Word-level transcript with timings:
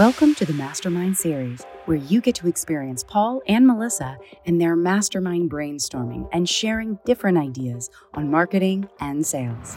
Welcome 0.00 0.34
to 0.36 0.46
the 0.46 0.54
Mastermind 0.54 1.18
Series, 1.18 1.62
where 1.84 1.98
you 1.98 2.22
get 2.22 2.34
to 2.36 2.48
experience 2.48 3.04
Paul 3.04 3.42
and 3.46 3.66
Melissa 3.66 4.16
in 4.46 4.56
their 4.56 4.74
mastermind 4.74 5.50
brainstorming 5.50 6.26
and 6.32 6.48
sharing 6.48 6.98
different 7.04 7.36
ideas 7.36 7.90
on 8.14 8.30
marketing 8.30 8.88
and 9.00 9.26
sales. 9.26 9.76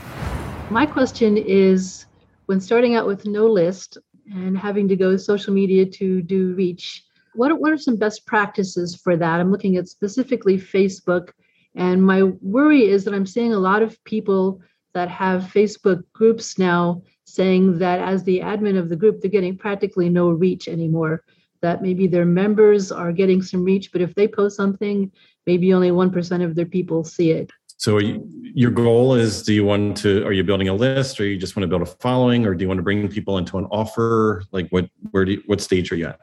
My 0.70 0.86
question 0.86 1.36
is 1.36 2.06
when 2.46 2.62
starting 2.62 2.96
out 2.96 3.06
with 3.06 3.26
no 3.26 3.48
list 3.48 3.98
and 4.34 4.58
having 4.58 4.88
to 4.88 4.96
go 4.96 5.18
social 5.18 5.54
media 5.54 5.86
to 5.88 6.22
do 6.22 6.54
reach, 6.54 7.04
what, 7.36 7.60
what 7.60 7.74
are 7.74 7.78
some 7.78 7.98
best 7.98 8.26
practices 8.26 8.96
for 8.96 9.18
that? 9.18 9.42
I'm 9.42 9.52
looking 9.52 9.76
at 9.76 9.90
specifically 9.90 10.58
Facebook, 10.58 11.32
and 11.76 12.02
my 12.02 12.24
worry 12.24 12.88
is 12.88 13.04
that 13.04 13.14
I'm 13.14 13.26
seeing 13.26 13.52
a 13.52 13.60
lot 13.60 13.82
of 13.82 14.02
people 14.06 14.62
that 14.94 15.10
have 15.10 15.52
Facebook 15.54 16.02
groups 16.14 16.58
now 16.58 17.02
saying 17.34 17.80
that 17.80 18.00
as 18.00 18.24
the 18.24 18.42
admin 18.42 18.78
of 18.78 18.90
the 18.90 18.96
group, 18.96 19.20
they're 19.20 19.32
getting 19.32 19.58
practically 19.58 20.08
no 20.08 20.30
reach 20.30 20.68
anymore. 20.68 21.24
That 21.62 21.82
maybe 21.82 22.06
their 22.06 22.26
members 22.26 22.92
are 22.92 23.12
getting 23.12 23.42
some 23.42 23.64
reach, 23.64 23.92
but 23.92 24.02
if 24.02 24.14
they 24.14 24.28
post 24.28 24.56
something, 24.56 25.12
maybe 25.48 25.74
only 25.74 25.90
1% 25.90 26.46
of 26.46 26.54
their 26.54 26.68
people 26.68 27.04
see 27.04 27.32
it. 27.32 27.50
So 27.78 27.98
you, 27.98 28.24
your 28.54 28.70
goal 28.70 29.16
is 29.16 29.42
do 29.42 29.52
you 29.52 29.66
want 29.66 29.98
to 29.98 30.24
are 30.26 30.32
you 30.32 30.44
building 30.44 30.70
a 30.70 30.76
list 30.76 31.20
or 31.20 31.26
you 31.26 31.36
just 31.36 31.56
want 31.56 31.64
to 31.64 31.68
build 31.68 31.82
a 31.82 31.88
following 31.88 32.46
or 32.46 32.54
do 32.54 32.64
you 32.64 32.68
want 32.68 32.78
to 32.78 32.84
bring 32.84 33.08
people 33.08 33.40
into 33.40 33.58
an 33.58 33.66
offer? 33.72 34.44
Like 34.52 34.70
what 34.70 34.88
where 35.10 35.26
do 35.26 35.32
you, 35.32 35.44
what 35.48 35.60
stage 35.60 35.92
are 35.92 35.96
you 35.96 36.06
at? 36.06 36.20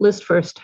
List 0.00 0.24
first. 0.24 0.60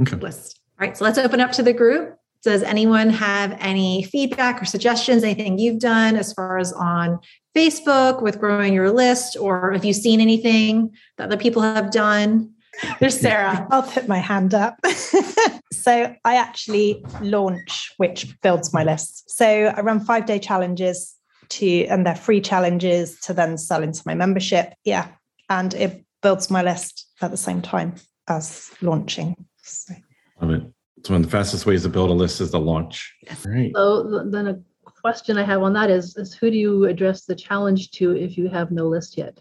Okay. 0.00 0.16
List. 0.16 0.58
All 0.80 0.88
right, 0.88 0.96
so 0.96 1.04
let's 1.04 1.18
open 1.18 1.38
up 1.38 1.52
to 1.52 1.62
the 1.62 1.72
group. 1.72 2.18
Does 2.44 2.62
anyone 2.62 3.08
have 3.08 3.56
any 3.58 4.02
feedback 4.02 4.60
or 4.60 4.66
suggestions, 4.66 5.24
anything 5.24 5.58
you've 5.58 5.80
done 5.80 6.16
as 6.16 6.32
far 6.34 6.58
as 6.58 6.74
on 6.74 7.18
Facebook 7.56 8.22
with 8.22 8.38
growing 8.38 8.74
your 8.74 8.90
list, 8.90 9.36
or 9.40 9.72
have 9.72 9.84
you 9.84 9.94
seen 9.94 10.20
anything 10.20 10.94
that 11.16 11.24
other 11.24 11.38
people 11.38 11.62
have 11.62 11.90
done? 11.90 12.52
There's 13.00 13.18
Sarah. 13.18 13.66
I'll 13.70 13.82
put 13.82 14.08
my 14.08 14.18
hand 14.18 14.52
up. 14.52 14.76
so 15.72 16.14
I 16.24 16.36
actually 16.36 17.02
launch 17.22 17.92
which 17.96 18.38
builds 18.42 18.74
my 18.74 18.84
list. 18.84 19.30
So 19.30 19.46
I 19.46 19.80
run 19.80 20.00
five 20.00 20.26
day 20.26 20.38
challenges 20.38 21.14
to, 21.50 21.86
and 21.86 22.06
they're 22.06 22.14
free 22.14 22.42
challenges 22.42 23.18
to 23.20 23.32
then 23.32 23.56
sell 23.56 23.82
into 23.82 24.02
my 24.04 24.14
membership. 24.14 24.74
Yeah. 24.84 25.08
And 25.48 25.72
it 25.74 26.04
builds 26.22 26.50
my 26.50 26.62
list 26.62 27.06
at 27.22 27.30
the 27.30 27.36
same 27.36 27.62
time 27.62 27.94
as 28.28 28.70
launching. 28.82 29.34
So. 29.62 29.94
Love 30.40 30.50
it. 30.50 30.73
So 31.04 31.12
one 31.12 31.20
of 31.20 31.26
the 31.26 31.30
fastest 31.30 31.66
ways 31.66 31.82
to 31.82 31.90
build 31.90 32.08
a 32.08 32.14
list 32.14 32.40
is 32.40 32.50
the 32.50 32.58
launch. 32.58 33.14
Yes. 33.22 33.44
Right. 33.44 33.72
So 33.74 34.24
then 34.24 34.46
a 34.46 34.58
question 35.02 35.36
I 35.36 35.42
have 35.44 35.62
on 35.62 35.74
that 35.74 35.90
is, 35.90 36.16
is 36.16 36.32
who 36.32 36.50
do 36.50 36.56
you 36.56 36.86
address 36.86 37.26
the 37.26 37.34
challenge 37.34 37.90
to 37.92 38.16
if 38.16 38.38
you 38.38 38.48
have 38.48 38.70
no 38.70 38.88
list 38.88 39.18
yet? 39.18 39.38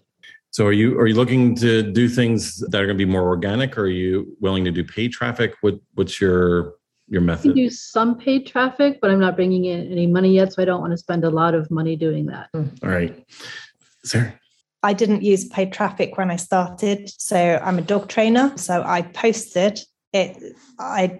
So 0.52 0.68
are 0.68 0.74
you 0.74 1.00
are 1.00 1.08
you 1.08 1.16
looking 1.16 1.56
to 1.56 1.82
do 1.82 2.08
things 2.10 2.58
that 2.58 2.80
are 2.80 2.86
going 2.86 2.98
to 2.98 3.06
be 3.06 3.10
more 3.10 3.24
organic 3.24 3.78
or 3.78 3.84
are 3.84 3.88
you 3.88 4.36
willing 4.42 4.66
to 4.66 4.72
do 4.72 4.84
paid 4.84 5.14
traffic? 5.14 5.56
What 5.62 5.80
what's 5.94 6.20
your 6.20 6.76
your 7.08 7.22
method? 7.22 7.52
I 7.52 7.54
do 7.56 7.70
some 7.70 8.18
paid 8.20 8.46
traffic, 8.46 9.00
but 9.02 9.10
I'm 9.10 9.20
not 9.20 9.36
bringing 9.36 9.66
in 9.66 9.92
any 9.92 10.06
money 10.06 10.36
yet, 10.36 10.54
so 10.54 10.62
I 10.62 10.66
don't 10.66 10.82
want 10.82 10.92
to 10.92 10.98
spend 10.98 11.24
a 11.24 11.30
lot 11.30 11.56
of 11.56 11.72
money 11.72 11.96
doing 11.96 12.26
that. 12.28 12.50
Hmm. 12.54 12.66
All 12.84 12.90
right. 12.90 13.26
Sarah. 14.04 14.38
I 14.84 14.92
didn't 14.92 15.24
use 15.24 15.46
paid 15.46 15.72
traffic 15.72 16.18
when 16.18 16.30
I 16.30 16.36
started. 16.36 17.10
So 17.18 17.38
I'm 17.64 17.80
a 17.80 17.82
dog 17.82 18.10
trainer. 18.10 18.52
So 18.58 18.84
I 18.86 19.02
posted 19.02 19.80
it 20.14 20.56
I 20.80 21.20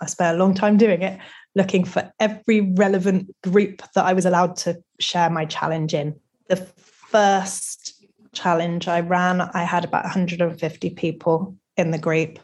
I 0.00 0.06
spent 0.06 0.36
a 0.36 0.38
long 0.38 0.54
time 0.54 0.76
doing 0.76 1.02
it, 1.02 1.18
looking 1.54 1.84
for 1.84 2.12
every 2.20 2.60
relevant 2.60 3.34
group 3.42 3.82
that 3.94 4.04
I 4.04 4.12
was 4.12 4.24
allowed 4.24 4.56
to 4.58 4.82
share 5.00 5.28
my 5.28 5.44
challenge 5.44 5.92
in. 5.92 6.14
The 6.48 6.56
first 6.56 8.04
challenge 8.32 8.86
I 8.88 9.00
ran, 9.00 9.40
I 9.40 9.64
had 9.64 9.84
about 9.84 10.04
150 10.04 10.90
people 10.90 11.56
in 11.76 11.90
the 11.90 11.98
group. 11.98 12.38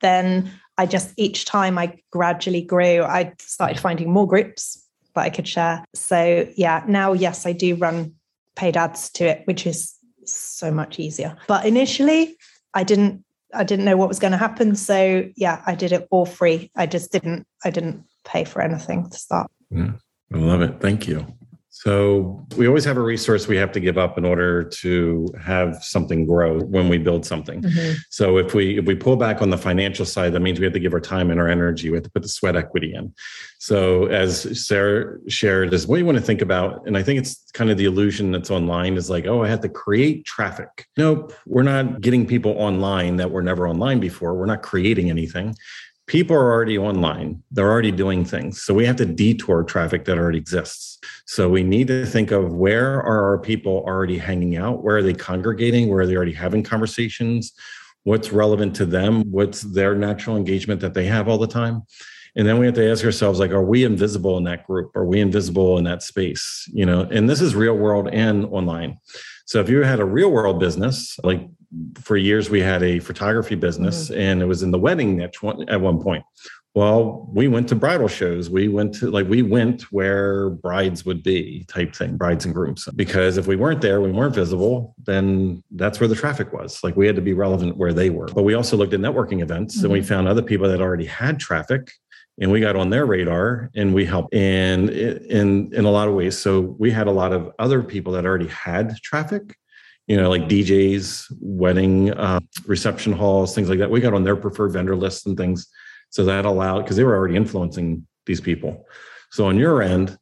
Then 0.00 0.50
I 0.78 0.86
just 0.86 1.12
each 1.16 1.44
time 1.44 1.78
I 1.78 1.98
gradually 2.10 2.62
grew, 2.62 3.02
I 3.02 3.32
started 3.38 3.78
finding 3.78 4.12
more 4.12 4.26
groups 4.26 4.84
that 5.14 5.22
I 5.22 5.30
could 5.30 5.48
share. 5.48 5.84
So 5.94 6.48
yeah, 6.56 6.84
now 6.86 7.12
yes, 7.12 7.46
I 7.46 7.52
do 7.52 7.76
run 7.76 8.14
paid 8.56 8.76
ads 8.76 9.10
to 9.10 9.26
it, 9.26 9.42
which 9.46 9.66
is 9.66 9.94
so 10.24 10.70
much 10.70 10.98
easier. 10.98 11.36
But 11.46 11.66
initially, 11.66 12.36
I 12.74 12.82
didn't 12.82 13.24
I 13.54 13.64
didn't 13.64 13.84
know 13.84 13.96
what 13.96 14.08
was 14.08 14.18
going 14.18 14.32
to 14.32 14.38
happen. 14.38 14.74
So 14.76 15.28
yeah, 15.36 15.62
I 15.66 15.74
did 15.74 15.92
it 15.92 16.06
all 16.10 16.26
free. 16.26 16.70
I 16.76 16.86
just 16.86 17.12
didn't 17.12 17.46
I 17.64 17.70
didn't 17.70 18.04
pay 18.24 18.44
for 18.44 18.60
anything 18.60 19.08
to 19.08 19.18
start. 19.18 19.50
Yeah, 19.70 19.92
I 20.32 20.36
love 20.38 20.62
it. 20.62 20.80
Thank 20.80 21.06
you. 21.06 21.35
So 21.78 22.46
we 22.56 22.66
always 22.66 22.86
have 22.86 22.96
a 22.96 23.02
resource 23.02 23.46
we 23.46 23.58
have 23.58 23.70
to 23.72 23.80
give 23.80 23.98
up 23.98 24.16
in 24.16 24.24
order 24.24 24.64
to 24.64 25.28
have 25.38 25.84
something 25.84 26.24
grow 26.24 26.60
when 26.60 26.88
we 26.88 26.96
build 26.96 27.26
something. 27.26 27.60
Mm-hmm. 27.60 27.98
So 28.08 28.38
if 28.38 28.54
we 28.54 28.78
if 28.78 28.86
we 28.86 28.94
pull 28.94 29.16
back 29.16 29.42
on 29.42 29.50
the 29.50 29.58
financial 29.58 30.06
side, 30.06 30.32
that 30.32 30.40
means 30.40 30.58
we 30.58 30.64
have 30.64 30.72
to 30.72 30.80
give 30.80 30.94
our 30.94 31.00
time 31.00 31.30
and 31.30 31.38
our 31.38 31.48
energy. 31.48 31.90
We 31.90 31.98
have 31.98 32.04
to 32.04 32.10
put 32.10 32.22
the 32.22 32.30
sweat 32.30 32.56
equity 32.56 32.94
in. 32.94 33.12
So 33.58 34.06
as 34.06 34.66
Sarah 34.66 35.18
shared, 35.28 35.74
is 35.74 35.86
what 35.86 35.98
you 35.98 36.06
want 36.06 36.16
to 36.16 36.24
think 36.24 36.40
about, 36.40 36.86
and 36.86 36.96
I 36.96 37.02
think 37.02 37.18
it's 37.18 37.50
kind 37.52 37.70
of 37.70 37.76
the 37.76 37.84
illusion 37.84 38.30
that's 38.30 38.50
online 38.50 38.96
is 38.96 39.10
like, 39.10 39.26
oh, 39.26 39.44
I 39.44 39.48
have 39.48 39.60
to 39.60 39.68
create 39.68 40.24
traffic. 40.24 40.86
Nope, 40.96 41.34
we're 41.44 41.62
not 41.62 42.00
getting 42.00 42.26
people 42.26 42.52
online 42.52 43.16
that 43.16 43.30
were 43.30 43.42
never 43.42 43.68
online 43.68 44.00
before. 44.00 44.34
We're 44.34 44.46
not 44.46 44.62
creating 44.62 45.10
anything 45.10 45.54
people 46.06 46.36
are 46.36 46.52
already 46.52 46.78
online. 46.78 47.42
They're 47.50 47.70
already 47.70 47.90
doing 47.90 48.24
things. 48.24 48.62
So 48.62 48.72
we 48.72 48.86
have 48.86 48.96
to 48.96 49.04
detour 49.04 49.64
traffic 49.64 50.04
that 50.04 50.18
already 50.18 50.38
exists. 50.38 50.98
So 51.26 51.48
we 51.48 51.62
need 51.62 51.88
to 51.88 52.06
think 52.06 52.30
of 52.30 52.52
where 52.52 53.02
are 53.02 53.24
our 53.30 53.38
people 53.38 53.82
already 53.86 54.18
hanging 54.18 54.56
out? 54.56 54.84
Where 54.84 54.96
are 54.96 55.02
they 55.02 55.14
congregating? 55.14 55.88
Where 55.88 56.00
are 56.00 56.06
they 56.06 56.16
already 56.16 56.32
having 56.32 56.62
conversations? 56.62 57.52
What's 58.04 58.30
relevant 58.30 58.76
to 58.76 58.86
them? 58.86 59.30
What's 59.32 59.62
their 59.62 59.94
natural 59.96 60.36
engagement 60.36 60.80
that 60.80 60.94
they 60.94 61.06
have 61.06 61.28
all 61.28 61.38
the 61.38 61.48
time? 61.48 61.82
And 62.36 62.46
then 62.46 62.58
we 62.58 62.66
have 62.66 62.74
to 62.74 62.90
ask 62.90 63.04
ourselves 63.04 63.40
like 63.40 63.50
are 63.50 63.64
we 63.64 63.82
invisible 63.82 64.36
in 64.36 64.44
that 64.44 64.66
group? 64.66 64.94
Are 64.94 65.06
we 65.06 65.20
invisible 65.20 65.78
in 65.78 65.84
that 65.84 66.02
space? 66.02 66.68
You 66.72 66.86
know 66.86 67.00
and 67.00 67.28
this 67.28 67.40
is 67.40 67.56
real 67.56 67.74
world 67.74 68.08
and 68.12 68.44
online. 68.46 68.98
So 69.46 69.60
if 69.60 69.68
you 69.68 69.82
had 69.82 70.00
a 70.00 70.04
real 70.04 70.30
world 70.30 70.60
business 70.60 71.18
like 71.24 71.48
for 72.00 72.16
years 72.16 72.50
we 72.50 72.60
had 72.60 72.82
a 72.82 72.98
photography 73.00 73.54
business 73.54 74.10
mm-hmm. 74.10 74.20
and 74.20 74.42
it 74.42 74.46
was 74.46 74.62
in 74.62 74.70
the 74.70 74.78
wedding 74.78 75.16
niche 75.16 75.38
at 75.68 75.80
one 75.80 76.00
point 76.00 76.24
well 76.74 77.26
we 77.32 77.48
went 77.48 77.68
to 77.68 77.74
bridal 77.74 78.08
shows 78.08 78.50
we 78.50 78.68
went 78.68 78.94
to 78.94 79.10
like 79.10 79.28
we 79.28 79.42
went 79.42 79.82
where 79.92 80.50
brides 80.50 81.04
would 81.04 81.22
be 81.22 81.64
type 81.68 81.94
thing 81.94 82.16
brides 82.16 82.44
and 82.44 82.54
grooms 82.54 82.88
because 82.96 83.36
if 83.36 83.46
we 83.46 83.56
weren't 83.56 83.80
there 83.80 84.00
we 84.00 84.12
weren't 84.12 84.34
visible 84.34 84.94
then 85.04 85.62
that's 85.72 86.00
where 86.00 86.08
the 86.08 86.14
traffic 86.14 86.52
was 86.52 86.82
like 86.84 86.96
we 86.96 87.06
had 87.06 87.16
to 87.16 87.22
be 87.22 87.32
relevant 87.32 87.76
where 87.76 87.92
they 87.92 88.10
were 88.10 88.26
but 88.26 88.42
we 88.42 88.54
also 88.54 88.76
looked 88.76 88.94
at 88.94 89.00
networking 89.00 89.42
events 89.42 89.76
mm-hmm. 89.76 89.86
and 89.86 89.92
we 89.92 90.00
mm-hmm. 90.00 90.08
found 90.08 90.28
other 90.28 90.42
people 90.42 90.68
that 90.68 90.80
already 90.80 91.06
had 91.06 91.38
traffic 91.40 91.92
and 92.38 92.50
we 92.50 92.60
got 92.60 92.76
on 92.76 92.90
their 92.90 93.06
radar 93.06 93.70
and 93.74 93.94
we 93.94 94.04
helped 94.04 94.34
and 94.34 94.90
in 94.90 95.72
in 95.72 95.84
a 95.84 95.90
lot 95.90 96.08
of 96.08 96.14
ways 96.14 96.38
so 96.38 96.60
we 96.78 96.90
had 96.90 97.06
a 97.06 97.10
lot 97.10 97.32
of 97.32 97.52
other 97.58 97.82
people 97.82 98.12
that 98.12 98.24
already 98.24 98.48
had 98.48 98.94
traffic 99.02 99.56
you 100.06 100.16
know, 100.16 100.30
like 100.30 100.42
DJs, 100.42 101.32
wedding 101.40 102.12
uh, 102.12 102.40
reception 102.66 103.12
halls, 103.12 103.54
things 103.54 103.68
like 103.68 103.78
that. 103.78 103.90
We 103.90 104.00
got 104.00 104.14
on 104.14 104.24
their 104.24 104.36
preferred 104.36 104.72
vendor 104.72 104.96
lists 104.96 105.26
and 105.26 105.36
things. 105.36 105.68
So 106.10 106.24
that 106.24 106.44
allowed, 106.44 106.82
because 106.82 106.96
they 106.96 107.04
were 107.04 107.16
already 107.16 107.36
influencing 107.36 108.06
these 108.24 108.40
people. 108.40 108.86
So 109.30 109.46
on 109.46 109.58
your 109.58 109.82
end, 109.82 110.16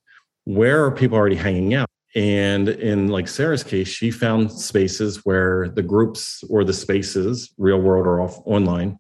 where 0.45 0.85
are 0.85 0.91
people 0.91 1.17
already 1.17 1.37
hanging 1.37 1.75
out? 1.75 1.89
And 2.15 2.69
in 2.69 3.09
like 3.09 3.29
Sarah's 3.29 3.65
case, 3.65 3.89
she 3.89 4.11
found 4.11 4.51
spaces 4.53 5.25
where 5.25 5.69
the 5.69 5.83
groups 5.83 6.45
or 6.49 6.65
the 6.65 6.73
spaces, 6.73 7.53
real 7.59 7.81
world 7.81 8.07
or 8.07 8.21
off 8.21 8.39
online, 8.47 8.99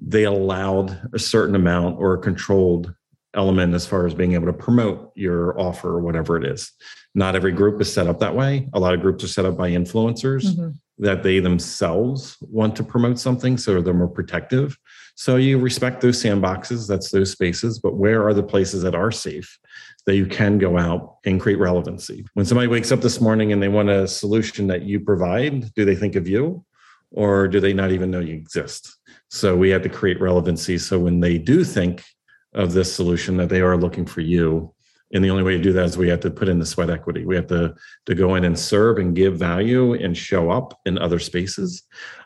they 0.00 0.24
allowed 0.24 1.10
a 1.12 1.18
certain 1.18 1.54
amount 1.54 1.98
or 1.98 2.14
a 2.14 2.18
controlled 2.18 2.94
element 3.34 3.74
as 3.74 3.86
far 3.86 4.06
as 4.06 4.14
being 4.14 4.34
able 4.34 4.46
to 4.46 4.52
promote 4.52 5.12
your 5.14 5.58
offer 5.58 5.88
or 5.88 6.00
whatever 6.00 6.36
it 6.36 6.44
is. 6.44 6.72
Not 7.14 7.36
every 7.36 7.52
group 7.52 7.80
is 7.80 7.92
set 7.92 8.06
up 8.06 8.20
that 8.20 8.34
way. 8.34 8.68
A 8.72 8.80
lot 8.80 8.94
of 8.94 9.00
groups 9.00 9.24
are 9.24 9.28
set 9.28 9.44
up 9.44 9.56
by 9.56 9.70
influencers 9.70 10.44
mm-hmm. 10.44 10.70
that 10.98 11.22
they 11.22 11.40
themselves 11.40 12.36
want 12.40 12.76
to 12.76 12.84
promote 12.84 13.18
something, 13.18 13.58
so 13.58 13.80
they're 13.80 13.94
more 13.94 14.08
protective. 14.08 14.78
So 15.14 15.36
you 15.36 15.58
respect 15.58 16.00
those 16.00 16.22
sandboxes, 16.22 16.88
that's 16.88 17.10
those 17.10 17.30
spaces, 17.30 17.78
but 17.78 17.96
where 17.96 18.26
are 18.26 18.34
the 18.34 18.42
places 18.42 18.82
that 18.82 18.94
are 18.94 19.10
safe 19.10 19.58
that 20.06 20.16
you 20.16 20.26
can 20.26 20.58
go 20.58 20.78
out 20.78 21.18
and 21.24 21.40
create 21.40 21.58
relevancy? 21.58 22.24
When 22.34 22.46
somebody 22.46 22.68
wakes 22.68 22.92
up 22.92 23.02
this 23.02 23.20
morning 23.20 23.52
and 23.52 23.62
they 23.62 23.68
want 23.68 23.90
a 23.90 24.08
solution 24.08 24.66
that 24.68 24.82
you 24.82 25.00
provide, 25.00 25.72
do 25.74 25.84
they 25.84 25.94
think 25.94 26.16
of 26.16 26.26
you? 26.26 26.64
Or 27.14 27.46
do 27.46 27.60
they 27.60 27.74
not 27.74 27.92
even 27.92 28.10
know 28.10 28.20
you 28.20 28.34
exist? 28.34 28.96
So 29.28 29.54
we 29.54 29.68
have 29.68 29.82
to 29.82 29.90
create 29.90 30.18
relevancy. 30.18 30.78
So 30.78 30.98
when 30.98 31.20
they 31.20 31.36
do 31.36 31.62
think 31.62 32.02
of 32.54 32.72
this 32.72 32.94
solution 32.94 33.36
that 33.38 33.48
they 33.48 33.60
are 33.60 33.76
looking 33.76 34.06
for 34.06 34.20
you 34.20 34.72
and 35.12 35.22
the 35.22 35.30
only 35.30 35.42
way 35.42 35.56
to 35.56 35.62
do 35.62 35.72
that 35.74 35.84
is 35.84 35.98
we 35.98 36.08
have 36.08 36.20
to 36.20 36.30
put 36.30 36.48
in 36.48 36.58
the 36.58 36.64
sweat 36.64 36.88
equity. 36.88 37.26
We 37.26 37.36
have 37.36 37.46
to, 37.48 37.74
to 38.06 38.14
go 38.14 38.34
in 38.34 38.44
and 38.44 38.58
serve 38.58 38.98
and 38.98 39.14
give 39.14 39.36
value 39.36 39.92
and 39.92 40.16
show 40.16 40.50
up 40.50 40.80
in 40.86 40.96
other 40.96 41.18
spaces. 41.18 41.82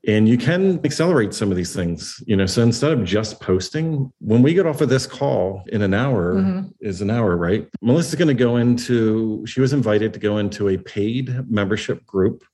And 0.06 0.28
you 0.28 0.38
can 0.38 0.80
accelerate 0.84 1.34
some 1.34 1.50
of 1.50 1.56
these 1.56 1.74
things. 1.74 2.22
You 2.26 2.36
know, 2.36 2.46
so 2.46 2.62
instead 2.62 2.92
of 2.92 3.04
just 3.04 3.40
posting, 3.40 4.12
when 4.20 4.40
we 4.40 4.54
get 4.54 4.66
off 4.66 4.80
of 4.80 4.88
this 4.88 5.06
call 5.06 5.64
in 5.68 5.82
an 5.82 5.94
hour 5.94 6.36
mm-hmm. 6.36 6.68
is 6.80 7.00
an 7.00 7.10
hour, 7.10 7.36
right? 7.36 7.68
Melissa's 7.82 8.14
going 8.14 8.28
to 8.28 8.34
go 8.34 8.56
into, 8.56 9.44
she 9.46 9.60
was 9.60 9.72
invited 9.72 10.12
to 10.12 10.20
go 10.20 10.38
into 10.38 10.68
a 10.68 10.78
paid 10.78 11.50
membership 11.50 12.06
group 12.06 12.44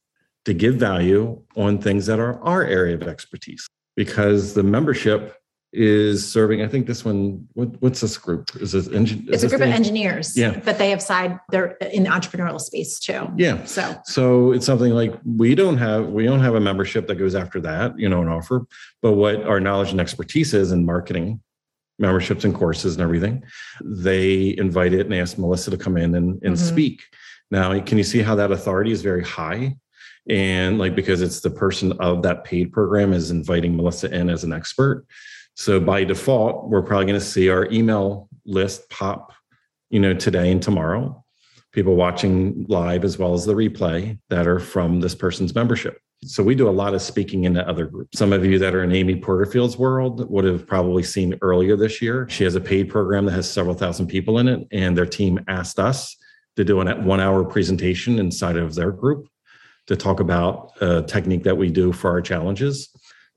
to 0.46 0.54
give 0.54 0.76
value 0.76 1.40
on 1.56 1.78
things 1.78 2.06
that 2.06 2.18
are 2.18 2.42
our 2.42 2.64
area 2.64 2.94
of 2.94 3.02
expertise 3.02 3.68
because 3.96 4.54
the 4.54 4.62
membership 4.62 5.41
is 5.72 6.30
serving. 6.30 6.60
I 6.62 6.68
think 6.68 6.86
this 6.86 7.04
one. 7.04 7.48
What, 7.54 7.80
what's 7.80 8.00
this 8.00 8.18
group? 8.18 8.50
Is 8.56 8.72
this? 8.72 8.88
Engin- 8.88 9.28
it's 9.28 9.42
a 9.42 9.48
group 9.48 9.62
of 9.62 9.68
engineers. 9.68 10.36
Yeah, 10.36 10.60
but 10.64 10.78
they 10.78 10.90
have 10.90 11.00
side. 11.00 11.38
They're 11.50 11.72
in 11.92 12.04
the 12.04 12.10
entrepreneurial 12.10 12.60
space 12.60 12.98
too. 12.98 13.28
Yeah. 13.36 13.64
So 13.64 13.96
so 14.04 14.52
it's 14.52 14.66
something 14.66 14.92
like 14.92 15.18
we 15.24 15.54
don't 15.54 15.78
have 15.78 16.08
we 16.08 16.24
don't 16.24 16.40
have 16.40 16.54
a 16.54 16.60
membership 16.60 17.06
that 17.06 17.14
goes 17.14 17.34
after 17.34 17.60
that. 17.60 17.98
You 17.98 18.08
know, 18.08 18.20
an 18.20 18.28
offer. 18.28 18.66
But 19.00 19.12
what 19.12 19.42
our 19.44 19.60
knowledge 19.60 19.92
and 19.92 20.00
expertise 20.00 20.52
is 20.52 20.72
in 20.72 20.84
marketing, 20.84 21.40
memberships 21.98 22.44
and 22.44 22.54
courses 22.54 22.94
and 22.94 23.02
everything, 23.02 23.42
they 23.82 24.56
invited 24.58 25.00
and 25.00 25.12
they 25.12 25.20
asked 25.20 25.38
Melissa 25.38 25.70
to 25.70 25.78
come 25.78 25.96
in 25.96 26.14
and, 26.14 26.42
and 26.42 26.54
mm-hmm. 26.54 26.68
speak. 26.68 27.02
Now, 27.50 27.78
can 27.80 27.98
you 27.98 28.04
see 28.04 28.20
how 28.20 28.34
that 28.34 28.50
authority 28.50 28.92
is 28.92 29.02
very 29.02 29.24
high? 29.24 29.76
And 30.28 30.78
like 30.78 30.94
because 30.94 31.20
it's 31.20 31.40
the 31.40 31.50
person 31.50 31.92
of 31.92 32.22
that 32.22 32.44
paid 32.44 32.72
program 32.72 33.12
is 33.12 33.30
inviting 33.30 33.76
Melissa 33.76 34.14
in 34.14 34.30
as 34.30 34.44
an 34.44 34.52
expert 34.52 35.06
so 35.54 35.80
by 35.80 36.04
default, 36.04 36.68
we're 36.68 36.82
probably 36.82 37.06
going 37.06 37.20
to 37.20 37.24
see 37.24 37.48
our 37.48 37.70
email 37.70 38.28
list 38.44 38.88
pop, 38.90 39.32
you 39.90 40.00
know, 40.00 40.14
today 40.14 40.50
and 40.50 40.62
tomorrow. 40.62 41.24
People 41.72 41.96
watching 41.96 42.66
live 42.68 43.04
as 43.04 43.18
well 43.18 43.34
as 43.34 43.44
the 43.44 43.54
replay 43.54 44.18
that 44.28 44.46
are 44.46 44.58
from 44.58 45.00
this 45.00 45.14
person's 45.14 45.54
membership. 45.54 45.98
So 46.24 46.42
we 46.42 46.54
do 46.54 46.68
a 46.68 46.70
lot 46.70 46.94
of 46.94 47.02
speaking 47.02 47.44
into 47.44 47.66
other 47.66 47.86
groups. 47.86 48.18
Some 48.18 48.32
of 48.32 48.44
you 48.44 48.58
that 48.60 48.74
are 48.74 48.84
in 48.84 48.92
Amy 48.92 49.16
Porterfield's 49.16 49.76
world 49.76 50.30
would 50.30 50.44
have 50.44 50.66
probably 50.66 51.02
seen 51.02 51.36
earlier 51.42 51.76
this 51.76 52.00
year. 52.00 52.28
She 52.28 52.44
has 52.44 52.54
a 52.54 52.60
paid 52.60 52.88
program 52.88 53.24
that 53.24 53.32
has 53.32 53.50
several 53.50 53.74
thousand 53.74 54.06
people 54.06 54.38
in 54.38 54.46
it, 54.46 54.68
and 54.70 54.96
their 54.96 55.06
team 55.06 55.40
asked 55.48 55.80
us 55.80 56.16
to 56.56 56.64
do 56.64 56.80
a 56.80 57.00
one 57.00 57.20
hour 57.20 57.44
presentation 57.44 58.18
inside 58.18 58.56
of 58.56 58.74
their 58.74 58.92
group 58.92 59.26
to 59.88 59.96
talk 59.96 60.20
about 60.20 60.72
a 60.80 61.02
technique 61.02 61.42
that 61.42 61.56
we 61.56 61.70
do 61.70 61.92
for 61.92 62.10
our 62.10 62.20
challenges. 62.20 62.88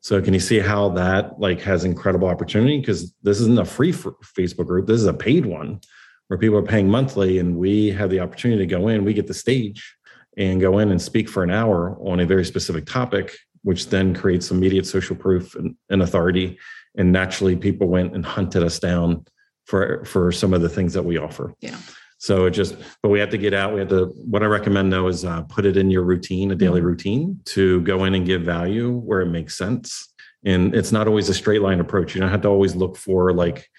So 0.06 0.22
can 0.22 0.36
you 0.36 0.40
see 0.40 0.60
how 0.60 0.90
that 0.90 1.40
like 1.40 1.60
has 1.62 1.84
incredible 1.84 2.28
opportunity? 2.28 2.80
Because 2.80 3.12
this 3.24 3.40
isn't 3.40 3.58
a 3.58 3.66
free 3.66 3.92
Facebook 3.92 4.68
group. 4.68 4.86
This 4.86 5.02
is 5.02 5.08
a 5.08 5.14
paid 5.16 5.48
one 5.48 5.82
where 6.28 6.38
people 6.38 6.60
are 6.60 6.62
paying 6.62 6.88
monthly 6.88 7.40
and 7.40 7.58
we 7.58 7.90
have 7.90 8.12
the 8.12 8.20
opportunity 8.20 8.60
to 8.60 8.68
go 8.68 8.88
in, 8.88 9.04
we 9.04 9.16
get 9.16 9.26
the 9.26 9.34
stage 9.34 9.96
and 10.38 10.62
go 10.62 10.78
in 10.78 10.92
and 10.92 11.02
speak 11.02 11.28
for 11.28 11.42
an 11.42 11.50
hour 11.50 11.98
on 12.08 12.20
a 12.20 12.26
very 12.28 12.46
specific 12.46 12.86
topic, 12.86 13.36
which 13.64 13.90
then 13.90 14.14
creates 14.14 14.52
immediate 14.52 14.86
social 14.86 15.16
proof 15.16 15.56
and, 15.56 15.76
and 15.90 16.04
authority. 16.04 16.60
And 16.96 17.12
naturally 17.12 17.56
people 17.56 17.88
went 17.88 18.14
and 18.14 18.24
hunted 18.24 18.62
us 18.62 18.78
down 18.78 19.26
for 19.66 20.06
for 20.06 20.32
some 20.32 20.54
of 20.54 20.62
the 20.62 20.70
things 20.70 20.94
that 20.94 21.04
we 21.04 21.18
offer. 21.18 21.56
Yeah. 21.62 21.78
So 22.26 22.48
it 22.48 22.52
just, 22.52 22.76
but 23.04 23.10
we 23.10 23.20
have 23.20 23.30
to 23.30 23.38
get 23.38 23.54
out. 23.54 23.72
We 23.72 23.80
have 23.82 23.90
to. 23.90 24.06
What 24.16 24.42
I 24.42 24.48
recommend 24.48 24.92
though 24.92 25.08
is 25.08 25.24
uh, 25.24 25.44
put 25.44 25.64
it 25.64 25.78
in 25.78 25.92
your 25.92 26.02
routine, 26.02 26.50
a 26.50 26.56
daily 26.56 26.80
mm-hmm. 26.80 26.88
routine, 26.88 27.40
to 27.46 27.82
go 27.82 28.04
in 28.06 28.16
and 28.16 28.26
give 28.26 28.42
value 28.42 28.92
where 28.92 29.22
it 29.22 29.28
makes 29.28 29.56
sense. 29.56 30.12
And 30.44 30.74
it's 30.74 30.92
not 30.92 31.08
always 31.08 31.30
a 31.30 31.36
straight 31.36 31.62
line 31.62 31.80
approach. 31.80 32.16
You 32.16 32.22
don't 32.22 32.32
have 32.32 32.42
to 32.42 32.48
always 32.48 32.76
look 32.76 32.98
for 32.98 33.32
like, 33.32 33.70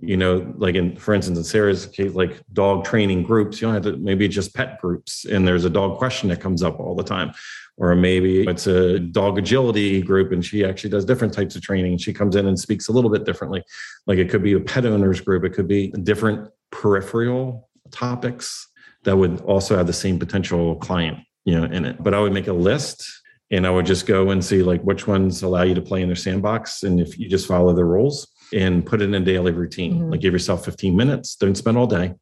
you 0.00 0.16
know, 0.16 0.52
like 0.56 0.74
in, 0.74 0.96
for 0.96 1.14
instance, 1.14 1.38
in 1.38 1.44
Sarah's 1.44 1.86
case, 1.86 2.12
like 2.12 2.42
dog 2.52 2.84
training 2.84 3.22
groups. 3.22 3.60
You 3.60 3.68
don't 3.68 3.74
have 3.74 3.84
to 3.84 3.96
maybe 3.98 4.26
just 4.26 4.52
pet 4.52 4.80
groups, 4.80 5.24
and 5.24 5.46
there's 5.46 5.64
a 5.64 5.70
dog 5.70 5.98
question 5.98 6.28
that 6.30 6.40
comes 6.40 6.64
up 6.64 6.80
all 6.80 6.96
the 6.96 7.04
time. 7.04 7.32
Or 7.76 7.94
maybe 7.94 8.42
it's 8.48 8.66
a 8.66 8.98
dog 8.98 9.38
agility 9.38 10.02
group 10.02 10.32
and 10.32 10.44
she 10.44 10.64
actually 10.64 10.90
does 10.90 11.04
different 11.04 11.32
types 11.32 11.54
of 11.54 11.62
training. 11.62 11.98
She 11.98 12.12
comes 12.12 12.34
in 12.34 12.46
and 12.48 12.58
speaks 12.58 12.88
a 12.88 12.92
little 12.92 13.10
bit 13.10 13.24
differently. 13.24 13.62
Like 14.08 14.18
it 14.18 14.28
could 14.28 14.42
be 14.42 14.54
a 14.54 14.60
pet 14.60 14.86
owners 14.86 15.20
group, 15.20 15.44
it 15.44 15.50
could 15.50 15.68
be 15.68 15.88
different 16.02 16.50
peripheral 16.70 17.68
topics 17.92 18.68
that 19.04 19.16
would 19.16 19.40
also 19.42 19.76
have 19.76 19.86
the 19.86 19.92
same 19.92 20.18
potential 20.18 20.76
client, 20.76 21.18
you 21.44 21.58
know, 21.58 21.64
in 21.64 21.84
it. 21.84 22.02
But 22.02 22.14
I 22.14 22.20
would 22.20 22.32
make 22.32 22.48
a 22.48 22.52
list 22.52 23.04
and 23.50 23.66
I 23.66 23.70
would 23.70 23.86
just 23.86 24.06
go 24.06 24.30
and 24.30 24.44
see 24.44 24.62
like 24.62 24.80
which 24.82 25.06
ones 25.06 25.42
allow 25.42 25.62
you 25.62 25.74
to 25.74 25.82
play 25.82 26.02
in 26.02 26.08
their 26.08 26.16
sandbox. 26.16 26.82
And 26.82 27.00
if 27.00 27.18
you 27.18 27.28
just 27.28 27.46
follow 27.46 27.74
the 27.74 27.84
rules 27.84 28.26
and 28.54 28.84
put 28.84 29.02
it 29.02 29.04
in 29.04 29.14
a 29.14 29.20
daily 29.20 29.52
routine, 29.52 29.94
mm-hmm. 29.94 30.10
like 30.10 30.20
give 30.20 30.32
yourself 30.32 30.64
15 30.64 30.96
minutes, 30.96 31.36
don't 31.36 31.56
spend 31.56 31.76
all 31.76 31.86
day. 31.86 32.14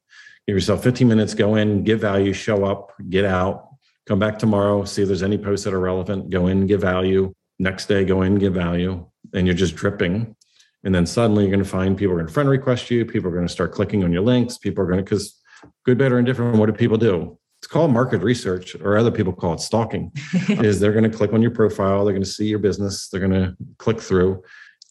Give 0.46 0.56
yourself 0.56 0.82
15 0.82 1.06
minutes, 1.06 1.34
go 1.34 1.54
in, 1.54 1.84
give 1.84 2.00
value, 2.00 2.32
show 2.32 2.64
up, 2.64 2.92
get 3.08 3.24
out, 3.24 3.68
come 4.06 4.18
back 4.18 4.38
tomorrow, 4.38 4.84
see 4.84 5.02
if 5.02 5.08
there's 5.08 5.22
any 5.22 5.38
posts 5.38 5.64
that 5.64 5.74
are 5.74 5.80
relevant, 5.80 6.30
go 6.30 6.48
in, 6.48 6.66
give 6.66 6.80
value. 6.80 7.32
Next 7.60 7.86
day, 7.86 8.04
go 8.04 8.22
in, 8.22 8.36
give 8.36 8.54
value. 8.54 9.06
And 9.34 9.46
you're 9.46 9.54
just 9.54 9.76
dripping. 9.76 10.34
And 10.82 10.94
then 10.94 11.06
suddenly 11.06 11.44
you're 11.44 11.52
going 11.52 11.62
to 11.62 11.70
find 11.70 11.96
people 11.96 12.14
are 12.14 12.16
going 12.16 12.26
to 12.26 12.32
friend 12.32 12.48
request 12.48 12.90
you. 12.90 13.04
People 13.04 13.28
are 13.28 13.34
going 13.34 13.46
to 13.46 13.52
start 13.52 13.70
clicking 13.70 14.02
on 14.02 14.12
your 14.12 14.22
links. 14.22 14.56
People 14.56 14.82
are 14.82 14.86
going 14.86 14.96
to, 14.96 15.04
because 15.04 15.39
good, 15.84 15.98
better, 15.98 16.18
and 16.18 16.26
different. 16.26 16.58
What 16.58 16.66
do 16.66 16.72
people 16.72 16.96
do? 16.96 17.38
It's 17.60 17.66
called 17.66 17.92
market 17.92 18.22
research, 18.22 18.74
or 18.76 18.96
other 18.96 19.10
people 19.10 19.32
call 19.32 19.54
it 19.54 19.60
stalking. 19.60 20.12
is 20.48 20.80
they're 20.80 20.92
going 20.92 21.10
to 21.10 21.14
click 21.14 21.32
on 21.32 21.42
your 21.42 21.50
profile, 21.50 22.04
they're 22.04 22.14
going 22.14 22.24
to 22.24 22.30
see 22.30 22.46
your 22.46 22.58
business, 22.58 23.08
they're 23.08 23.20
going 23.20 23.32
to 23.32 23.56
click 23.78 24.00
through. 24.00 24.42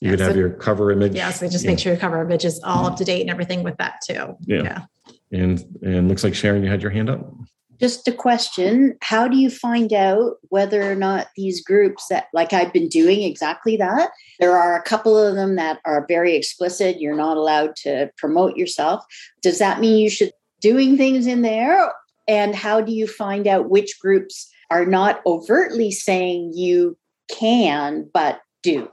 You 0.01 0.07
yeah, 0.07 0.09
could 0.11 0.19
so, 0.19 0.25
have 0.25 0.37
your 0.37 0.49
cover 0.51 0.91
image. 0.91 1.13
Yeah, 1.13 1.31
so 1.31 1.49
just 1.49 1.65
make 1.65 1.77
know. 1.77 1.83
sure 1.83 1.93
your 1.93 1.99
cover 1.99 2.21
image 2.21 2.45
is 2.45 2.61
all 2.63 2.85
up 2.85 2.95
to 2.97 3.03
date 3.03 3.21
and 3.21 3.29
everything 3.29 3.63
with 3.63 3.75
that 3.77 3.95
too. 4.07 4.37
Yeah. 4.41 4.63
yeah. 4.63 4.85
And 5.31 5.63
and 5.81 6.07
looks 6.07 6.23
like 6.23 6.35
Sharon, 6.35 6.63
you 6.63 6.69
had 6.69 6.81
your 6.81 6.91
hand 6.91 7.09
up. 7.09 7.27
Just 7.79 8.07
a 8.09 8.11
question. 8.11 8.97
How 9.01 9.29
do 9.29 9.37
you 9.37 9.49
find 9.49 9.93
out 9.93 10.35
whether 10.49 10.89
or 10.91 10.95
not 10.95 11.27
these 11.37 11.63
groups 11.63 12.07
that, 12.09 12.25
like 12.33 12.51
I've 12.51 12.73
been 12.73 12.89
doing 12.89 13.23
exactly 13.23 13.77
that? 13.77 14.11
There 14.39 14.57
are 14.57 14.77
a 14.77 14.83
couple 14.83 15.17
of 15.17 15.35
them 15.35 15.55
that 15.55 15.79
are 15.85 16.05
very 16.07 16.35
explicit. 16.35 16.99
You're 16.99 17.15
not 17.15 17.37
allowed 17.37 17.77
to 17.83 18.11
promote 18.17 18.57
yourself. 18.57 19.05
Does 19.41 19.59
that 19.59 19.79
mean 19.79 19.97
you 19.97 20.09
should 20.09 20.31
doing 20.61 20.97
things 20.97 21.27
in 21.27 21.41
there? 21.41 21.91
And 22.27 22.55
how 22.55 22.81
do 22.81 22.91
you 22.91 23.07
find 23.07 23.47
out 23.47 23.69
which 23.69 23.99
groups 23.99 24.49
are 24.69 24.85
not 24.85 25.21
overtly 25.25 25.91
saying 25.91 26.53
you 26.53 26.97
can, 27.29 28.09
but 28.13 28.41
do? 28.61 28.89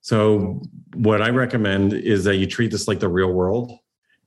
So, 0.00 0.62
what 0.94 1.20
I 1.20 1.28
recommend 1.30 1.92
is 1.92 2.24
that 2.24 2.36
you 2.36 2.46
treat 2.46 2.70
this 2.70 2.88
like 2.88 3.00
the 3.00 3.08
real 3.08 3.32
world 3.32 3.72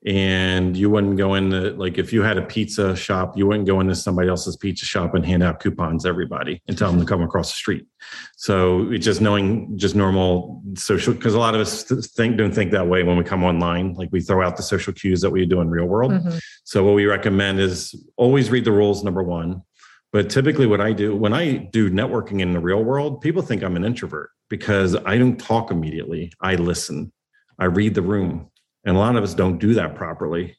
and 0.05 0.75
you 0.75 0.89
wouldn't 0.89 1.15
go 1.15 1.36
into 1.36 1.72
like 1.74 2.00
if 2.00 2.12
you 2.12 2.24
had 2.24 2.36
a 2.36 2.41
pizza 2.41 2.96
shop 2.96 3.38
you 3.38 3.46
wouldn't 3.46 3.67
go 3.67 3.79
into 3.79 3.93
somebody 3.93 4.27
else's 4.27 4.58
pizza 4.58 4.84
shop 4.84 5.13
and 5.13 5.24
hand 5.24 5.43
out 5.43 5.60
coupons 5.60 6.03
to 6.03 6.10
everybody 6.10 6.60
and 6.67 6.75
tell 6.75 6.89
them 6.89 7.00
to 7.00 7.05
come 7.05 7.22
across 7.22 7.51
the 7.51 7.55
street. 7.55 7.86
So 8.36 8.91
it's 8.91 9.05
just 9.05 9.22
knowing 9.22 9.77
just 9.77 9.96
normal 9.96 10.63
social 10.75 11.13
because 11.13 11.36
a 11.36 11.39
lot 11.39 11.53
of 11.53 11.62
us 11.62 11.84
think 11.84 12.38
don't 12.38 12.53
think 12.53 12.72
that 12.72 12.88
way 12.88 13.03
when 13.03 13.15
we 13.15 13.24
come 13.24 13.43
online. 13.43 13.93
Like 13.93 14.10
we 14.12 14.22
throw 14.22 14.46
out 14.46 14.58
the 14.58 14.63
social 14.63 14.91
cues 14.91 15.22
that 15.22 15.29
we 15.29 15.46
do 15.46 15.62
in 15.62 15.70
real 15.70 15.86
world. 15.86 16.12
Mm-hmm. 16.12 16.38
so 16.63 16.84
what 16.84 16.96
we 16.96 17.05
recommend 17.05 17.60
is 17.60 17.93
always 18.17 18.50
read 18.50 18.65
the 18.65 18.72
rules 18.72 19.03
number 19.03 19.22
one. 19.22 19.62
But 20.12 20.29
typically 20.29 20.65
what 20.65 20.81
i 20.81 20.91
do 20.91 21.15
when 21.15 21.31
i 21.31 21.55
do 21.55 21.89
networking 21.91 22.41
in 22.41 22.51
the 22.51 22.60
real 22.60 22.84
world 22.84 23.22
people 23.22 23.41
think 23.41 23.63
i'm 23.63 23.77
an 23.77 23.86
introvert 23.86 24.31
because 24.50 24.96
i 25.05 25.17
don't 25.17 25.39
talk 25.39 25.70
immediately. 25.70 26.34
I 26.41 26.55
listen. 26.55 27.13
I 27.60 27.65
read 27.65 27.93
the 27.93 28.01
room 28.01 28.50
and 28.86 28.96
a 28.96 29.00
lot 29.00 29.16
of 29.16 29.24
us 29.24 29.34
don't 29.34 29.60
do 29.60 29.74
that 29.76 29.96
properly. 29.96 30.58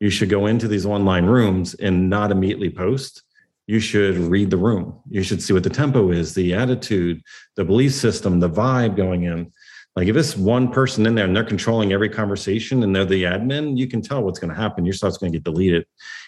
You 0.00 0.10
should 0.10 0.28
go 0.28 0.46
into 0.46 0.68
these 0.68 0.84
online 0.84 1.26
rooms 1.26 1.74
and 1.74 2.10
not 2.10 2.30
immediately 2.30 2.70
post. 2.70 3.22
You 3.66 3.78
should 3.78 4.16
read 4.16 4.50
the 4.50 4.56
room. 4.56 4.98
You 5.08 5.22
should 5.22 5.42
see 5.42 5.52
what 5.52 5.62
the 5.62 5.70
tempo 5.70 6.10
is, 6.10 6.34
the 6.34 6.54
attitude, 6.54 7.22
the 7.56 7.64
belief 7.64 7.94
system, 7.94 8.40
the 8.40 8.50
vibe 8.50 8.96
going 8.96 9.24
in. 9.24 9.52
Like 9.94 10.08
if 10.08 10.16
it's 10.16 10.36
one 10.36 10.72
person 10.72 11.06
in 11.06 11.14
there 11.14 11.26
and 11.26 11.36
they're 11.36 11.44
controlling 11.44 11.92
every 11.92 12.08
conversation 12.08 12.82
and 12.82 12.96
they're 12.96 13.04
the 13.04 13.24
admin, 13.24 13.76
you 13.76 13.86
can 13.86 14.00
tell 14.00 14.22
what's 14.22 14.38
going 14.38 14.52
to 14.52 14.60
happen. 14.60 14.84
Your 14.84 14.94
stuff's 14.94 15.18
going 15.18 15.32
to 15.32 15.38
get 15.38 15.44
deleted. 15.44 15.86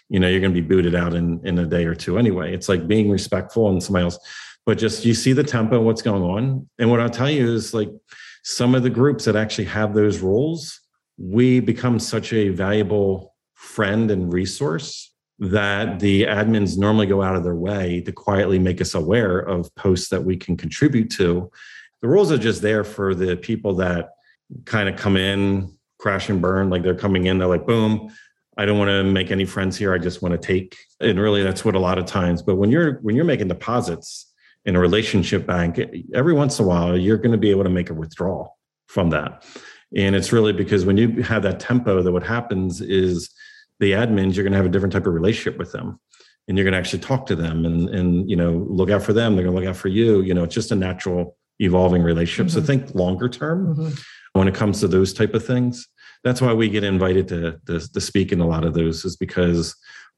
You 0.09 0.21
know, 0.21 0.29
you're 0.29 0.41
going 0.41 0.55
to 0.55 0.61
be 0.61 0.67
booted 0.67 0.95
out 0.95 1.15
in, 1.15 1.41
in 1.47 1.59
a 1.59 1.67
day 1.67 1.87
or 1.87 1.95
two 1.95 2.19
anyway. 2.19 2.55
It's 2.55 2.69
like 2.69 2.87
being 2.87 3.11
respectful 3.11 3.71
and 3.71 3.83
somebody 3.83 4.05
else, 4.05 4.19
but 4.67 4.79
just 4.79 5.05
you 5.05 5.15
see 5.15 5.33
the 5.33 5.43
tempo, 5.43 5.81
what's 5.81 6.03
going 6.03 6.23
on. 6.23 6.69
And 6.79 6.91
what 6.91 7.01
I'll 7.01 7.11
tell 7.11 7.31
you 7.31 7.53
is 7.53 7.73
like 7.73 7.91
some 8.43 8.75
of 8.75 8.83
the 8.83 8.91
groups 8.91 9.25
that 9.25 9.35
actually 9.35 9.65
have 9.65 9.95
those 9.95 10.21
rules, 10.21 10.81
we 11.17 11.61
become 11.61 11.99
such 11.99 12.33
a 12.33 12.49
valuable 12.49 13.35
friend 13.55 14.11
and 14.11 14.33
resource 14.33 15.13
that 15.39 15.99
the 15.99 16.25
admins 16.25 16.79
normally 16.79 17.07
go 17.07 17.23
out 17.23 17.37
of 17.37 17.43
their 17.43 17.55
way 17.55 18.01
to 18.01 18.13
quietly 18.13 18.59
make 18.59 18.81
us 18.81 18.95
aware 18.95 19.39
of 19.39 19.75
posts 19.75 20.09
that 20.09 20.23
we 20.23 20.37
can 20.37 20.57
contribute 20.57 21.11
to. 21.11 21.51
The 22.03 22.09
rules 22.09 22.31
are 22.31 22.39
just 22.39 22.63
there 22.63 22.85
for 22.85 23.15
the 23.15 23.37
people 23.37 23.75
that 23.77 24.11
kind 24.65 24.89
of 24.89 24.97
come 24.97 25.17
in, 25.17 25.77
crash 25.99 26.29
and 26.29 26.41
burn, 26.41 26.71
like 26.71 26.83
they're 26.83 26.95
coming 26.95 27.27
in, 27.27 27.39
they're 27.39 27.49
like, 27.49 27.67
boom, 27.67 28.13
I 28.57 28.65
don't 28.65 28.79
want 28.79 28.91
to 28.91 29.03
make 29.03 29.31
any 29.31 29.45
friends 29.45 29.77
here. 29.77 29.93
I 29.93 29.99
just 29.99 30.23
want 30.23 30.41
to 30.41 30.47
take. 30.47 30.77
And 31.01 31.19
really 31.19 31.43
that's 31.43 31.65
what 31.65 31.75
a 31.75 31.81
lot 31.81 31.99
of 31.99 32.07
times, 32.07 32.43
but 32.43 32.57
when 32.57 32.71
you're 32.71 33.01
when 33.01 33.17
you're 33.17 33.25
making 33.25 33.49
deposits 33.49 34.33
in 34.65 34.77
a 34.77 34.81
relationship 34.81 35.47
bank, 35.47 35.81
every 36.15 36.33
once 36.33 36.59
in 36.59 36.65
a 36.65 36.69
while 36.69 36.97
you're 36.97 37.19
going 37.19 37.33
to 37.33 37.39
be 37.39 37.51
able 37.51 37.65
to 37.65 37.71
make 37.71 37.91
a 37.91 37.95
withdrawal 37.95 38.57
from 38.87 39.11
that. 39.11 39.45
And 39.97 40.15
it's 40.15 40.33
really 40.33 40.53
because 40.53 40.85
when 40.85 40.97
you 40.97 41.23
have 41.23 41.43
that 41.43 41.61
tempo, 41.61 42.03
that 42.03 42.13
what 42.13 42.23
happens 42.23 42.81
is 42.81 43.31
the 43.81 43.93
admins, 43.93 44.35
you're 44.35 44.45
going 44.45 44.53
to 44.53 44.57
have 44.57 44.67
a 44.67 44.71
different 44.71 44.93
type 44.93 45.07
of 45.07 45.15
relationship 45.15 45.59
with 45.59 45.73
them. 45.73 46.01
And 46.47 46.59
you're 46.59 46.65
going 46.65 46.73
to 46.73 46.79
actually 46.79 46.99
talk 46.99 47.27
to 47.27 47.37
them 47.37 47.65
and, 47.65 47.89
and 47.89 48.29
you 48.29 48.37
know, 48.37 48.67
look 48.69 48.91
out 48.91 49.03
for 49.03 49.13
them. 49.13 49.35
They're 49.35 49.45
going 49.45 49.55
to 49.55 49.61
look 49.61 49.69
out 49.69 49.77
for 49.77 49.89
you. 49.89 50.21
You 50.21 50.35
know, 50.35 50.45
it's 50.45 50.55
just 50.55 50.73
a 50.73 50.77
natural 50.77 51.37
evolving 51.59 52.03
relationship. 52.03 52.51
Mm-hmm. 52.51 52.61
So 52.61 52.67
think 52.67 52.95
longer 52.95 53.29
term 53.29 53.75
mm-hmm. 53.75 53.95
when 54.39 54.49
it 54.49 54.55
comes 54.55 54.81
to 54.81 54.89
those 54.89 55.13
type 55.13 55.35
of 55.35 55.45
things. 55.45 55.89
That's 56.23 56.41
why 56.41 56.53
we 56.53 56.69
get 56.69 56.85
invited 56.85 57.29
to, 57.29 57.61
to, 57.67 57.93
to 57.93 58.01
speak 58.01 58.33
in 58.33 58.41
a 58.41 58.47
lot 58.47 58.65
of 58.65 58.75
those 58.75 59.05
is 59.05 59.17
because 59.17 59.75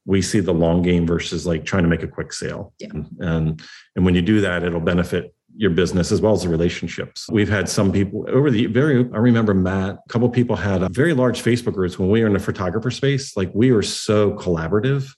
we 0.07 0.23
see 0.23 0.41
the 0.41 0.55
long 0.55 0.83
game 0.83 1.07
versus 1.07 1.47
like 1.47 1.65
trying 1.65 1.83
to 1.83 1.89
make 1.89 2.03
a 2.03 2.09
quick 2.09 2.33
sale. 2.33 2.73
Yeah. 2.79 2.89
And 3.19 3.61
and 3.97 4.05
when 4.05 4.15
you 4.15 4.23
do 4.23 4.41
that, 4.41 4.63
it'll 4.63 4.81
benefit 4.81 5.35
your 5.57 5.71
business 5.71 6.13
as 6.13 6.21
well 6.21 6.35
as 6.35 6.43
the 6.43 6.49
relationships. 6.49 7.27
We've 7.31 7.49
had 7.49 7.69
some 7.69 7.91
people 7.91 8.27
over 8.29 8.51
the 8.51 8.67
very, 8.67 8.99
I 9.13 9.19
remember 9.19 9.55
Matt, 9.55 9.95
a 9.95 10.09
couple 10.09 10.29
people 10.29 10.57
had 10.57 10.89
very 10.95 11.15
large 11.15 11.43
Facebook 11.43 11.75
groups 11.75 11.99
when 11.99 12.11
we 12.11 12.21
were 12.21 12.27
in 12.27 12.35
the 12.35 12.39
photographer 12.39 12.91
space. 12.91 13.37
Like 13.37 13.51
we 13.55 13.73
were 13.73 13.83
so 13.83 14.33
collaborative. 14.33 15.09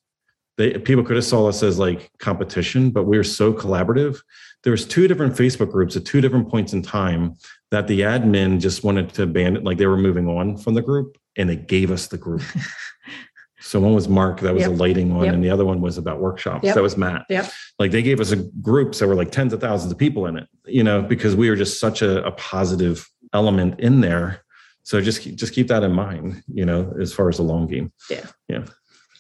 They, 0.57 0.79
people 0.79 1.05
could 1.05 1.17
have 1.17 1.25
saw 1.25 1.49
us 1.49 1.63
as 1.63 1.79
like 1.79 2.11
competition, 2.19 2.91
but 2.91 3.05
we 3.05 3.17
were 3.17 3.25
so 3.25 3.53
collaborative. 3.53 4.21
There 4.65 4.71
was 4.73 4.87
two 4.87 5.09
different 5.09 5.35
Facebook 5.35 5.71
groups 5.71 5.97
at 5.97 6.05
two 6.05 6.21
different 6.21 6.49
points 6.49 6.73
in 6.73 6.83
time 6.83 7.35
that 7.71 7.87
the 7.87 8.01
admin 8.01 8.61
just 8.61 8.83
wanted 8.83 9.13
to 9.15 9.27
ban 9.27 9.57
it, 9.57 9.65
like 9.65 9.79
they 9.79 9.87
were 9.87 9.97
moving 9.97 10.29
on 10.29 10.57
from 10.57 10.75
the 10.75 10.83
group 10.83 11.19
and 11.37 11.49
they 11.49 11.57
gave 11.57 11.91
us 11.91 12.09
the 12.09 12.19
group. 12.19 12.43
So 13.61 13.81
one 13.81 13.95
was 13.95 14.09
Mark, 14.09 14.41
that 14.41 14.55
was 14.55 14.63
yep. 14.63 14.71
a 14.71 14.75
lighting 14.75 15.15
one, 15.15 15.27
yep. 15.27 15.35
and 15.35 15.43
the 15.43 15.51
other 15.51 15.65
one 15.65 15.81
was 15.81 15.99
about 15.99 16.21
workshops. 16.21 16.65
Yep. 16.65 16.75
That 16.77 16.83
was 16.83 16.97
Matt. 16.97 17.25
Yep. 17.29 17.51
Like 17.79 17.91
they 17.91 18.03
gave 18.03 18.21
us 18.21 18.31
a 18.31 18.37
groups 18.37 19.01
that 19.01 19.09
were 19.09 19.17
like 19.17 19.33
tens 19.33 19.53
of 19.53 19.61
thousands 19.61 19.91
of 19.91 19.99
people 19.99 20.27
in 20.27 20.37
it, 20.37 20.49
you 20.65 20.85
know, 20.85 21.03
because 21.03 21.35
we 21.35 21.51
were 21.51 21.57
just 21.57 21.81
such 21.81 22.01
a, 22.01 22.25
a 22.25 22.31
positive 22.33 23.09
element 23.33 23.81
in 23.81 24.01
there. 24.01 24.45
So 24.85 25.01
just 25.01 25.21
keep, 25.21 25.37
just 25.37 25.53
keep 25.53 25.69
that 25.69 25.83
in 25.83 25.93
mind, 25.93 26.43
you 26.47 26.65
know, 26.65 26.95
as 27.01 27.13
far 27.13 27.29
as 27.29 27.39
the 27.39 27.43
long 27.43 27.67
game. 27.67 27.93
Yeah. 28.09 28.27
Yeah. 28.49 28.65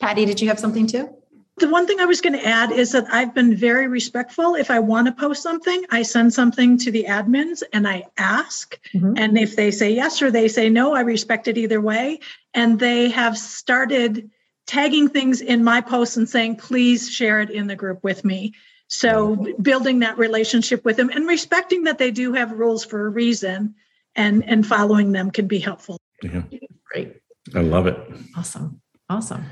Patty, 0.00 0.24
did 0.24 0.40
you 0.40 0.48
have 0.48 0.60
something 0.60 0.86
too? 0.86 1.10
The 1.58 1.68
one 1.68 1.86
thing 1.86 2.00
I 2.00 2.04
was 2.04 2.20
going 2.20 2.34
to 2.34 2.44
add 2.44 2.72
is 2.72 2.92
that 2.92 3.06
I've 3.12 3.34
been 3.34 3.56
very 3.56 3.88
respectful. 3.88 4.54
If 4.54 4.70
I 4.70 4.78
want 4.78 5.06
to 5.06 5.12
post 5.12 5.42
something, 5.42 5.84
I 5.90 6.02
send 6.02 6.32
something 6.32 6.78
to 6.78 6.90
the 6.90 7.04
admins 7.04 7.62
and 7.72 7.86
I 7.86 8.04
ask. 8.16 8.78
Mm-hmm. 8.94 9.14
And 9.16 9.38
if 9.38 9.56
they 9.56 9.70
say 9.70 9.92
yes 9.92 10.22
or 10.22 10.30
they 10.30 10.48
say 10.48 10.68
no, 10.68 10.94
I 10.94 11.00
respect 11.00 11.48
it 11.48 11.58
either 11.58 11.80
way. 11.80 12.20
And 12.54 12.78
they 12.78 13.08
have 13.10 13.36
started 13.36 14.30
tagging 14.66 15.08
things 15.08 15.40
in 15.40 15.64
my 15.64 15.80
posts 15.80 16.16
and 16.16 16.28
saying, 16.28 16.56
please 16.56 17.10
share 17.10 17.40
it 17.40 17.50
in 17.50 17.66
the 17.66 17.76
group 17.76 18.04
with 18.04 18.24
me. 18.24 18.54
So 18.88 19.36
building 19.60 19.98
that 20.00 20.16
relationship 20.16 20.84
with 20.84 20.96
them 20.96 21.10
and 21.10 21.26
respecting 21.26 21.84
that 21.84 21.98
they 21.98 22.10
do 22.10 22.32
have 22.32 22.52
rules 22.52 22.84
for 22.84 23.06
a 23.06 23.10
reason 23.10 23.74
and 24.16 24.42
and 24.48 24.66
following 24.66 25.12
them 25.12 25.30
can 25.30 25.46
be 25.46 25.58
helpful. 25.58 25.98
Yeah. 26.22 26.42
Great. 26.90 27.16
I 27.54 27.60
love 27.60 27.86
it. 27.86 27.98
Awesome. 28.36 28.80
Awesome. 29.10 29.44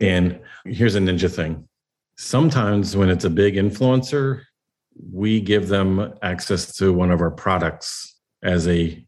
And 0.00 0.40
here's 0.64 0.94
a 0.94 1.00
ninja 1.00 1.32
thing. 1.32 1.68
Sometimes 2.16 2.96
when 2.96 3.10
it's 3.10 3.24
a 3.24 3.30
big 3.30 3.54
influencer, 3.54 4.42
we 5.12 5.40
give 5.40 5.68
them 5.68 6.14
access 6.22 6.76
to 6.76 6.92
one 6.92 7.10
of 7.10 7.20
our 7.20 7.30
products 7.30 8.16
as 8.42 8.66
a 8.68 9.04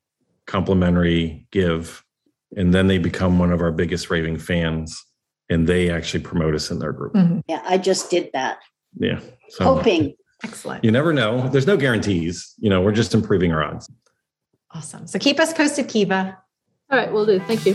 complimentary 0.47 1.47
give. 1.50 2.04
And 2.56 2.75
then 2.75 2.87
they 2.87 2.99
become 2.99 3.38
one 3.38 3.52
of 3.52 3.61
our 3.61 3.73
biggest 3.73 4.11
raving 4.11 4.38
fans 4.38 5.04
and 5.49 5.66
they 5.66 5.90
actually 5.90 6.23
promote 6.23 6.54
us 6.54 6.70
in 6.70 6.78
their 6.78 6.92
group. 6.92 7.14
Mm-hmm. 7.14 7.40
Yeah, 7.49 7.62
I 7.64 7.78
just 7.78 8.11
did 8.11 8.30
that. 8.32 8.59
Yeah. 8.99 9.20
So 9.49 9.64
Hoping. 9.64 10.14
Excellent. 10.42 10.85
You 10.85 10.90
never 10.90 11.12
know. 11.12 11.49
There's 11.49 11.66
no 11.66 11.76
guarantees. 11.76 12.54
You 12.59 12.70
know, 12.70 12.80
we're 12.80 12.92
just 12.92 13.14
improving 13.14 13.52
our 13.52 13.62
odds. 13.62 13.90
Awesome. 14.73 15.06
So 15.06 15.18
keep 15.18 15.38
us 15.38 15.52
posted, 15.52 15.88
Kiva. 15.88 16.38
All 16.90 16.99
right, 16.99 17.12
we'll 17.12 17.26
do. 17.26 17.40
Thank 17.40 17.66
you. 17.66 17.75